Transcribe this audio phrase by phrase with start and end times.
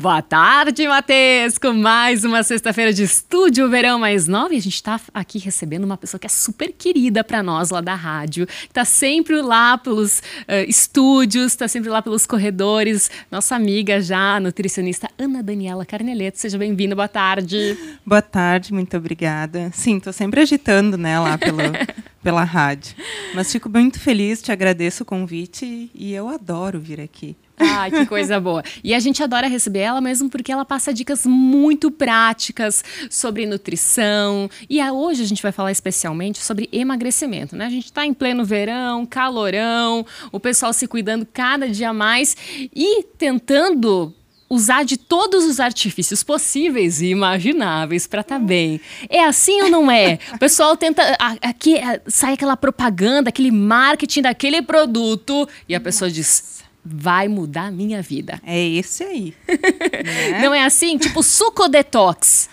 [0.00, 1.58] Boa tarde, Matheus!
[1.58, 4.54] Com mais uma sexta-feira de Estúdio Verão Mais Nova.
[4.54, 7.82] E a gente está aqui recebendo uma pessoa que é super querida para nós lá
[7.82, 8.46] da rádio.
[8.62, 13.10] Está sempre lá pelos uh, estúdios, está sempre lá pelos corredores.
[13.30, 16.38] Nossa amiga já, nutricionista Ana Daniela Carneleto.
[16.38, 17.76] Seja bem-vinda, boa tarde.
[18.06, 19.70] Boa tarde, muito obrigada.
[19.74, 21.58] Sim, estou sempre agitando né, lá pelo,
[22.24, 22.96] pela rádio.
[23.34, 27.36] Mas fico muito feliz, te agradeço o convite e eu adoro vir aqui.
[27.60, 28.62] Ai, que coisa boa.
[28.82, 34.50] E a gente adora receber ela mesmo porque ela passa dicas muito práticas sobre nutrição.
[34.68, 37.66] E hoje a gente vai falar especialmente sobre emagrecimento, né?
[37.66, 42.36] A gente está em pleno verão, calorão, o pessoal se cuidando cada dia mais
[42.74, 44.14] e tentando
[44.50, 48.80] usar de todos os artifícios possíveis e imagináveis para estar tá bem.
[49.08, 50.18] É assim ou não é?
[50.34, 51.02] O pessoal tenta.
[51.40, 51.76] Aqui
[52.08, 58.00] sai aquela propaganda, aquele marketing daquele produto e a pessoa diz vai mudar a minha
[58.02, 58.40] vida.
[58.44, 59.34] É esse aí.
[59.48, 60.40] né?
[60.42, 60.96] Não é assim?
[60.98, 62.48] Tipo suco detox.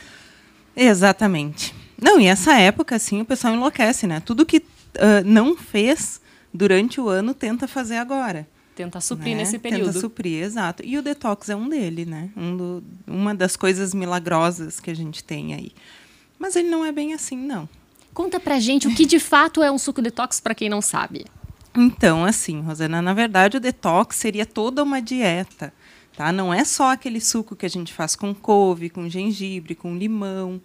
[0.76, 1.74] Exatamente.
[2.00, 4.20] Não, e essa época, assim, o pessoal enlouquece, né?
[4.20, 6.22] Tudo que uh, não fez
[6.54, 8.48] durante o ano, tenta fazer agora.
[8.76, 9.42] Tenta suprir né?
[9.42, 9.88] nesse período.
[9.88, 10.84] Tenta suprir, exato.
[10.86, 12.30] E o detox é um dele, né?
[12.38, 15.72] Um do, uma das coisas milagrosas que a gente tem aí.
[16.38, 17.68] Mas ele não é bem assim, não.
[18.14, 21.26] Conta pra gente o que de fato é um suco detox para quem não sabe.
[21.78, 25.72] Então, assim, Rosana, na verdade o detox seria toda uma dieta,
[26.16, 26.32] tá?
[26.32, 30.60] Não é só aquele suco que a gente faz com couve, com gengibre, com limão,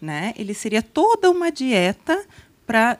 [0.00, 0.34] né?
[0.36, 2.22] Ele seria toda uma dieta
[2.66, 2.98] para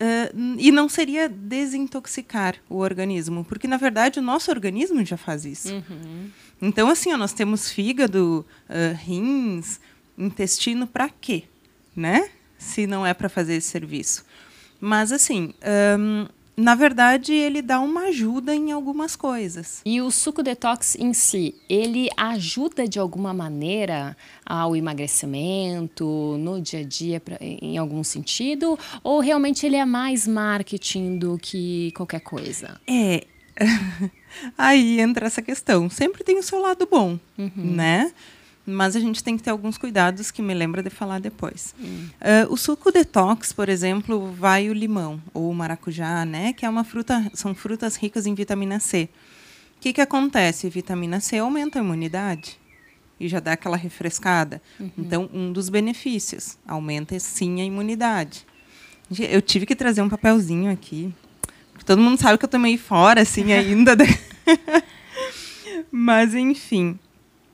[0.00, 5.44] Uh, e não seria desintoxicar o organismo, porque na verdade o nosso organismo já faz
[5.44, 5.74] isso.
[5.74, 6.30] Uhum.
[6.62, 9.80] Então, assim, ó, nós temos fígado, uh, rins,
[10.16, 11.42] intestino para quê,
[11.96, 12.30] né?
[12.56, 14.24] Se não é para fazer esse serviço.
[14.80, 15.52] Mas assim,
[15.98, 16.28] um,
[16.58, 19.80] na verdade, ele dá uma ajuda em algumas coisas.
[19.86, 26.04] E o suco detox em si, ele ajuda de alguma maneira ao emagrecimento,
[26.40, 28.76] no dia a dia, pra, em algum sentido?
[29.04, 32.80] Ou realmente ele é mais marketing do que qualquer coisa?
[32.88, 33.24] É.
[34.58, 35.88] Aí entra essa questão.
[35.88, 37.52] Sempre tem o seu lado bom, uhum.
[37.54, 38.10] né?
[38.68, 41.74] Mas a gente tem que ter alguns cuidados que me lembra de falar depois.
[41.80, 42.08] Hum.
[42.20, 46.68] Uh, o suco detox, por exemplo, vai o limão ou o maracujá, né, que é
[46.68, 49.08] uma fruta, são frutas ricas em vitamina C.
[49.76, 50.68] O que, que acontece?
[50.68, 52.58] Vitamina C aumenta a imunidade
[53.18, 54.60] e já dá aquela refrescada.
[54.78, 54.90] Uhum.
[54.98, 58.44] Então, um dos benefícios aumenta sim a imunidade.
[59.18, 61.12] Eu tive que trazer um papelzinho aqui.
[61.86, 63.96] Todo mundo sabe que eu tomei fora assim ainda.
[65.90, 66.98] Mas enfim,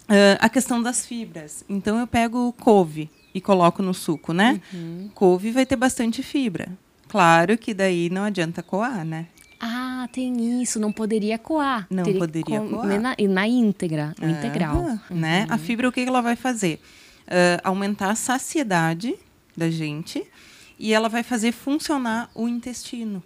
[0.04, 1.64] Uh, a questão das fibras.
[1.68, 4.60] Então eu pego couve e coloco no suco, né?
[4.72, 5.10] Uhum.
[5.14, 6.68] Couve vai ter bastante fibra.
[7.08, 9.26] Claro que daí não adianta coar, né?
[9.58, 10.78] Ah, tem isso.
[10.78, 11.86] Não poderia coar.
[11.88, 13.00] Não Teria poderia coar.
[13.00, 14.76] Na, na íntegra, no integral.
[14.76, 14.98] Uhum.
[15.10, 15.46] Né?
[15.48, 16.80] A fibra, o que ela vai fazer?
[17.26, 19.14] Uh, aumentar a saciedade
[19.56, 20.22] da gente
[20.78, 23.22] e ela vai fazer funcionar o intestino.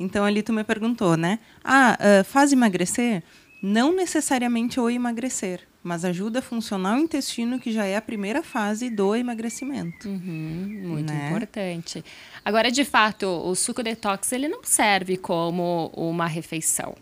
[0.00, 1.38] Então, ali tu me perguntou, né?
[1.62, 3.22] Ah, uh, faz emagrecer?
[3.62, 8.42] Não necessariamente o emagrecer mas ajuda a funcionar o intestino, que já é a primeira
[8.42, 10.08] fase do emagrecimento.
[10.08, 11.28] Uhum, muito né?
[11.28, 12.04] importante.
[12.44, 16.94] Agora, de fato, o suco detox ele não serve como uma refeição.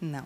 [0.00, 0.24] Não.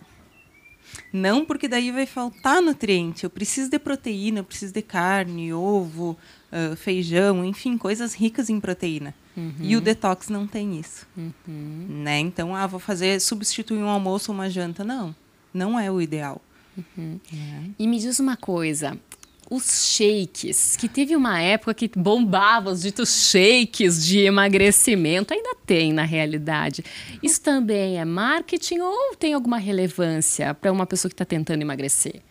[1.11, 3.23] Não, porque daí vai faltar nutriente.
[3.23, 6.17] Eu preciso de proteína, eu preciso de carne, ovo,
[6.51, 9.13] uh, feijão, enfim, coisas ricas em proteína.
[9.35, 9.53] Uhum.
[9.59, 11.05] E o detox não tem isso.
[11.17, 11.87] Uhum.
[12.03, 12.19] Né?
[12.19, 14.83] Então, ah, vou fazer, substituir um almoço ou uma janta.
[14.83, 15.15] Não,
[15.53, 16.41] não é o ideal.
[16.77, 17.19] Uhum.
[17.33, 17.69] É.
[17.79, 18.97] E me diz uma coisa,
[19.49, 25.93] os shakes, que teve uma época que bombava os ditos shakes de emagrecimento, ainda tem
[25.93, 26.83] na realidade.
[27.21, 32.21] Isso também é marketing ou tem alguma relevância para uma pessoa que está tentando emagrecer?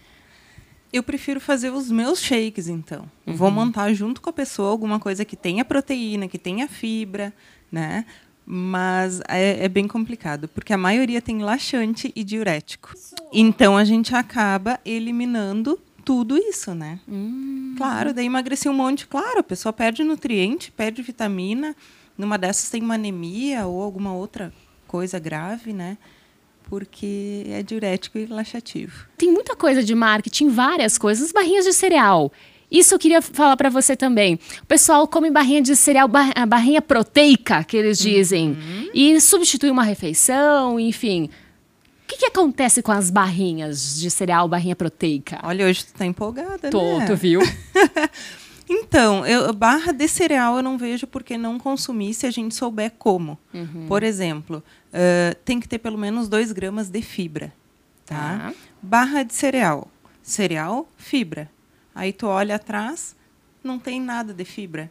[0.93, 3.11] Eu prefiro fazer os meus shakes, então.
[3.27, 3.35] Uhum.
[3.35, 7.33] Vou montar junto com a pessoa alguma coisa que tenha proteína, que tenha fibra,
[7.71, 8.05] né?
[8.47, 12.93] Mas é, é, bem complicado, porque a maioria tem laxante e diurético.
[13.33, 17.01] Então a gente acaba eliminando tudo isso, né?
[17.09, 17.75] Hum.
[17.77, 21.75] Claro, daí emagrecer um monte, claro, a pessoa perde nutriente, perde vitamina,
[22.17, 24.53] numa dessas tem uma anemia ou alguma outra
[24.87, 25.97] coisa grave, né?
[26.65, 29.07] Porque é diurético e laxativo.
[29.17, 32.31] Tem muita coisa de marketing, várias coisas, barrinhas de cereal.
[32.75, 34.39] Isso eu queria falar para você também.
[34.63, 38.91] O pessoal come barrinha de cereal, a barrinha proteica, que eles dizem, uhum.
[38.93, 41.31] e substitui uma refeição, enfim.
[42.03, 45.39] O que, que, acontece com as barrinhas de cereal, barrinha proteica?
[45.43, 47.07] Olha, hoje tu tá empolgada, Tô, né?
[47.07, 47.41] tu viu?
[48.69, 52.93] então, eu, barra de cereal eu não vejo porque não consumir se a gente souber
[52.99, 53.39] como.
[53.55, 53.87] Uhum.
[53.87, 54.63] Por exemplo,
[54.93, 57.53] uh, tem que ter pelo menos 2 gramas de fibra.
[58.05, 58.53] Tá?
[58.83, 59.89] Barra de cereal
[60.25, 61.51] cereal, fibra.
[61.95, 63.15] Aí tu olha atrás,
[63.63, 64.91] não tem nada de fibra.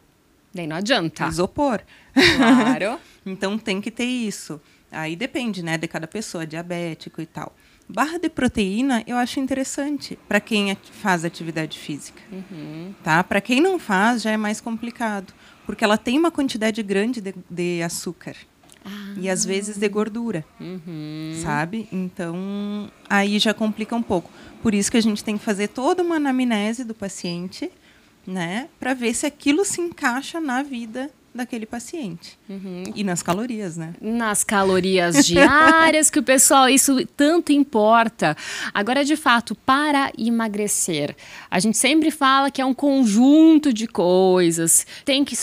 [0.54, 1.28] Daí não adianta.
[1.28, 1.82] Isopor.
[2.14, 3.00] Claro.
[3.26, 4.62] então tem que ter isso.
[4.92, 7.56] Aí depende, né, de cada pessoa, diabético e tal.
[7.90, 12.94] Barra de proteína eu acho interessante para quem faz atividade física, uhum.
[13.04, 13.24] tá?
[13.24, 15.34] Para quem não faz já é mais complicado,
[15.66, 18.36] porque ela tem uma quantidade grande de, de açúcar
[18.86, 19.14] ah.
[19.18, 21.40] e às vezes de gordura, uhum.
[21.42, 21.88] sabe?
[21.92, 24.30] Então aí já complica um pouco.
[24.62, 27.72] Por isso que a gente tem que fazer toda uma anamnese do paciente,
[28.26, 32.38] né, para ver se aquilo se encaixa na vida daquele paciente.
[32.48, 32.84] Uhum.
[32.96, 33.94] E nas calorias, né?
[34.00, 38.38] Nas calorias diárias, que o pessoal, isso tanto importa.
[38.74, 41.16] Agora, de fato, para emagrecer,
[41.50, 44.86] a gente sempre fala que é um conjunto de coisas.
[45.04, 45.36] Tem que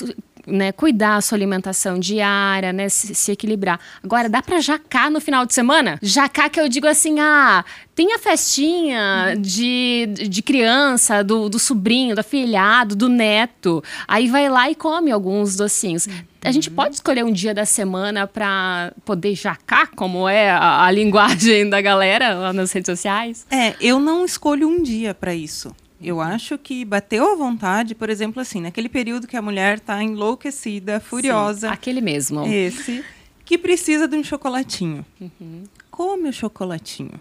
[0.50, 3.78] né, cuidar da sua alimentação diária, né, se, se equilibrar.
[4.02, 5.98] Agora, dá para jacar no final de semana?
[6.02, 7.64] Jacar que eu digo assim, ah,
[7.94, 13.84] tem a festinha de, de criança, do, do sobrinho, do afilhado, do neto.
[14.08, 16.08] Aí vai lá e come alguns docinhos.
[16.42, 20.90] A gente pode escolher um dia da semana para poder jacar, como é a, a
[20.92, 23.46] linguagem da galera lá nas redes sociais?
[23.50, 25.74] É, eu não escolho um dia para isso.
[26.02, 30.02] Eu acho que bateu à vontade, por exemplo, assim, naquele período que a mulher está
[30.02, 31.68] enlouquecida, furiosa.
[31.68, 32.46] Sim, aquele mesmo.
[32.46, 33.04] Esse,
[33.44, 35.04] que precisa de um chocolatinho.
[35.20, 35.64] Uhum.
[35.90, 37.20] Come o chocolatinho.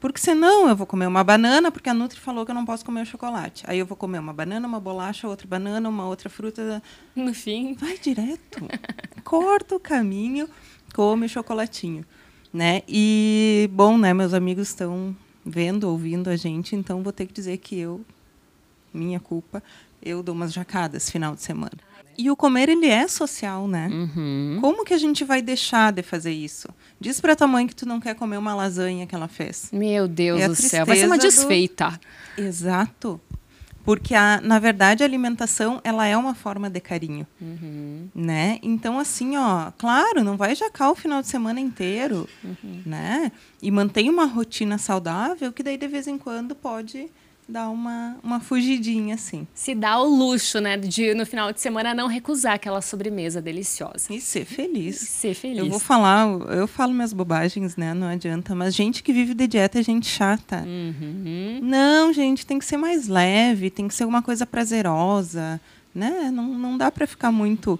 [0.00, 2.84] Porque senão eu vou comer uma banana, porque a Nutri falou que eu não posso
[2.84, 3.64] comer o chocolate.
[3.66, 6.82] Aí eu vou comer uma banana, uma bolacha, outra banana, uma outra fruta.
[7.14, 7.74] No fim.
[7.74, 8.66] Vai direto.
[9.24, 10.48] Corta o caminho,
[10.94, 12.04] come o chocolatinho.
[12.52, 12.82] Né?
[12.88, 15.14] E, bom, né, meus amigos estão
[15.44, 18.04] vendo, ouvindo a gente, então vou ter que dizer que eu
[18.96, 19.62] minha culpa,
[20.02, 21.72] eu dou umas jacadas final de semana.
[22.18, 23.88] E o comer, ele é social, né?
[23.88, 24.58] Uhum.
[24.60, 26.68] Como que a gente vai deixar de fazer isso?
[26.98, 29.68] Diz pra tua mãe que tu não quer comer uma lasanha que ela fez.
[29.70, 32.00] Meu Deus é do céu, vai ser uma desfeita.
[32.36, 32.42] Do...
[32.42, 33.20] Exato.
[33.84, 37.24] Porque, a, na verdade, a alimentação, ela é uma forma de carinho.
[37.40, 38.08] Uhum.
[38.12, 38.58] Né?
[38.60, 42.82] Então, assim, ó, claro, não vai jacar o final de semana inteiro, uhum.
[42.84, 43.30] né?
[43.62, 47.08] E mantém uma rotina saudável, que daí, de vez em quando, pode
[47.48, 49.46] dar uma, uma fugidinha, assim.
[49.54, 54.12] Se dá o luxo, né, de no final de semana não recusar aquela sobremesa deliciosa.
[54.12, 55.02] E ser feliz.
[55.02, 55.58] E ser feliz.
[55.58, 59.46] Eu vou falar, eu falo minhas bobagens, né, não adianta, mas gente que vive de
[59.46, 60.64] dieta é gente chata.
[60.66, 61.60] Uhum.
[61.62, 65.60] Não, gente, tem que ser mais leve, tem que ser uma coisa prazerosa,
[65.94, 66.30] né?
[66.32, 67.78] Não, não dá para ficar muito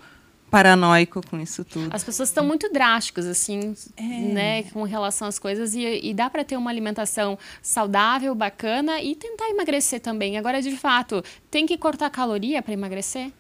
[0.51, 1.95] paranoico com isso tudo.
[1.95, 4.03] As pessoas estão muito drásticas, assim, é.
[4.03, 5.75] né, com relação às coisas.
[5.75, 10.39] E, e dá para ter uma alimentação saudável, bacana e tentar emagrecer também.
[10.39, 13.33] Agora, de fato, tem que cortar caloria para emagrecer?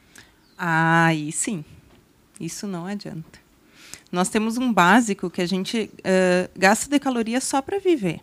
[0.58, 1.64] Ah, aí sim.
[2.41, 3.38] Isso não adianta.
[4.11, 8.20] Nós temos um básico que a gente uh, gasta de calorias só para viver.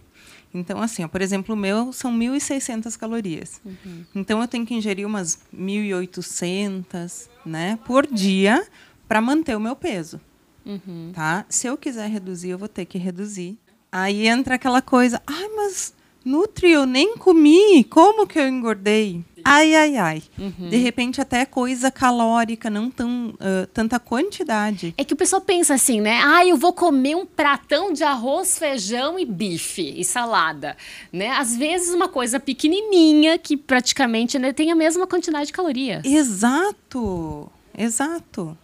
[0.53, 3.59] Então, assim, ó, por exemplo, o meu são 1.600 calorias.
[3.65, 4.05] Uhum.
[4.13, 8.65] Então, eu tenho que ingerir umas 1.800 né, por dia
[9.07, 10.21] para manter o meu peso.
[10.65, 11.11] Uhum.
[11.13, 11.45] Tá?
[11.49, 13.57] Se eu quiser reduzir, eu vou ter que reduzir.
[13.91, 15.93] Aí entra aquela coisa, ai, mas
[16.25, 19.23] Nutri, eu nem comi, como que eu engordei?
[19.43, 20.23] Ai, ai, ai.
[20.37, 20.69] Uhum.
[20.69, 24.93] De repente, até coisa calórica, não tão, uh, tanta quantidade.
[24.97, 26.21] É que o pessoal pensa assim, né?
[26.23, 30.77] Ah, eu vou comer um pratão de arroz, feijão e bife e salada.
[31.11, 31.29] Né?
[31.29, 36.05] Às vezes, uma coisa pequenininha que praticamente né, tem a mesma quantidade de calorias.
[36.05, 38.57] Exato, exato.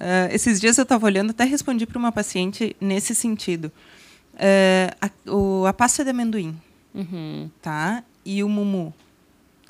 [0.00, 3.70] Uh, esses dias eu estava olhando, até respondi para uma paciente nesse sentido.
[4.34, 6.56] Uh, a, o, a pasta de amendoim,
[6.94, 7.50] uhum.
[7.60, 8.02] tá?
[8.24, 8.94] E o mumu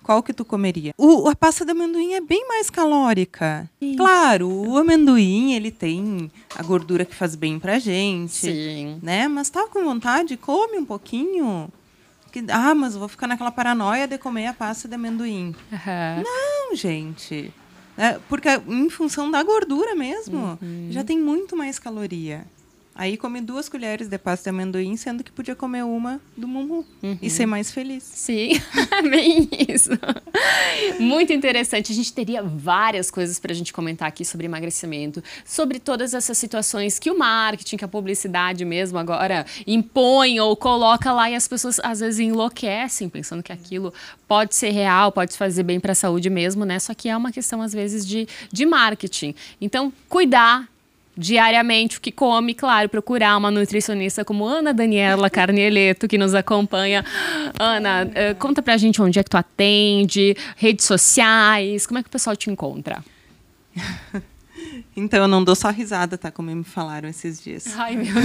[0.08, 0.94] qual que tu comeria?
[0.96, 3.68] O, a pasta de amendoim é bem mais calórica.
[3.78, 3.94] Sim.
[3.94, 8.32] Claro, o amendoim, ele tem a gordura que faz bem pra gente.
[8.32, 8.98] Sim.
[9.02, 9.28] Né?
[9.28, 11.68] Mas tá com vontade, come um pouquinho.
[12.32, 15.54] Que, ah, mas vou ficar naquela paranoia de comer a pasta de amendoim.
[15.70, 16.22] Uhum.
[16.24, 17.52] Não, gente.
[17.94, 20.88] É, porque em função da gordura mesmo, uhum.
[20.90, 22.46] já tem muito mais caloria.
[22.98, 26.84] Aí come duas colheres de pasta de amendoim, sendo que podia comer uma do mumu
[27.00, 27.16] uhum.
[27.22, 28.02] e ser mais feliz.
[28.02, 28.60] Sim,
[29.08, 29.90] bem isso.
[30.98, 31.92] Muito interessante.
[31.92, 36.36] A gente teria várias coisas para a gente comentar aqui sobre emagrecimento, sobre todas essas
[36.36, 41.46] situações que o marketing, que a publicidade mesmo agora impõe ou coloca lá e as
[41.46, 43.94] pessoas às vezes enlouquecem pensando que aquilo
[44.26, 46.80] pode ser real, pode fazer bem para a saúde mesmo, né?
[46.80, 49.36] Só que é uma questão às vezes de, de marketing.
[49.60, 50.68] Então, cuidar
[51.18, 57.04] diariamente o que come, claro, procurar uma nutricionista como Ana Daniela Carnieleto, que nos acompanha.
[57.58, 62.08] Ana, uh, conta pra gente onde é que tu atende, redes sociais, como é que
[62.08, 63.04] o pessoal te encontra?
[64.96, 66.32] Então, eu não dou só risada, tá?
[66.32, 67.68] Como me falaram esses dias.
[67.76, 68.24] Ai, meu Deus.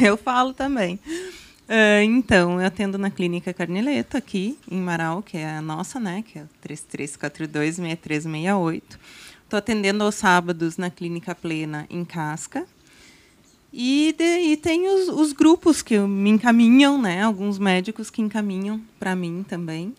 [0.00, 1.00] eu falo também.
[1.68, 6.22] Uh, então, eu atendo na Clínica Carnileto, aqui em Marau, que é a nossa, né?
[6.24, 8.82] Que é o 3342-6368.
[9.54, 12.66] Estou atendendo aos sábados na Clínica Plena, em Casca.
[13.72, 17.22] E, de, e tem os, os, grupos que me encaminham, né?
[17.22, 19.94] Alguns médicos que encaminham para mim também.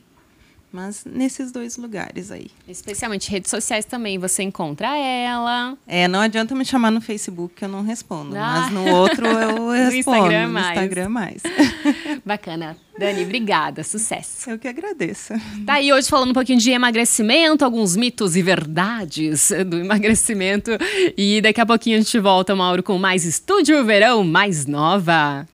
[0.75, 2.47] Mas nesses dois lugares aí.
[2.67, 5.77] Especialmente redes sociais também, você encontra ela.
[5.87, 8.35] É, não adianta me chamar no Facebook que eu não respondo.
[8.35, 8.67] Ah.
[8.69, 9.89] Mas no outro eu respondo.
[9.89, 10.65] no Instagram mais.
[10.65, 11.41] No Instagram mais.
[12.25, 12.77] Bacana.
[12.97, 13.83] Dani, obrigada.
[13.83, 14.49] Sucesso.
[14.49, 15.33] Eu que agradeço.
[15.65, 20.71] Tá aí hoje falando um pouquinho de emagrecimento, alguns mitos e verdades do emagrecimento.
[21.17, 25.43] E daqui a pouquinho a gente volta, Mauro, com mais Estúdio Verão mais nova.